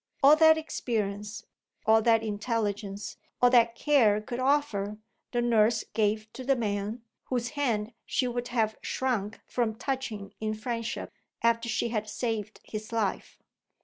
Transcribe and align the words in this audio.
All 0.23 0.35
that 0.37 0.57
experience, 0.57 1.45
all 1.85 2.01
that 2.01 2.23
intelligence, 2.23 3.17
all 3.39 3.51
that 3.51 3.75
care 3.75 4.19
could 4.19 4.39
offer, 4.39 4.97
the 5.31 5.43
nurse 5.43 5.83
gave 5.93 6.27
to 6.33 6.43
the 6.43 6.55
man 6.55 7.03
whose 7.25 7.49
hand 7.49 7.93
she 8.03 8.27
would 8.27 8.47
have 8.47 8.75
shrunk 8.81 9.39
from 9.45 9.75
touching 9.75 10.33
in 10.41 10.55
friendship, 10.55 11.11
after 11.43 11.69
she 11.69 11.89
had 11.89 12.09
saved 12.09 12.61
his 12.63 12.91
life. 12.91 13.37